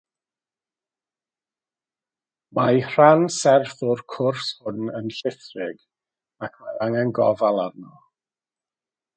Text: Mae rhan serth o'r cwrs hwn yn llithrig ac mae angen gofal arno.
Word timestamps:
Mae 2.59 2.79
rhan 2.93 3.27
serth 3.37 3.85
o'r 3.91 4.03
cwrs 4.15 4.49
hwn 4.65 4.81
yn 5.01 5.13
llithrig 5.19 5.87
ac 6.49 6.59
mae 6.65 6.77
angen 6.87 7.17
gofal 7.21 7.63
arno. 7.69 7.95